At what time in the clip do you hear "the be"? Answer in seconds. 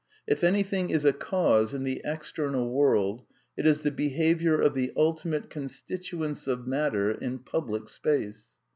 3.83-4.09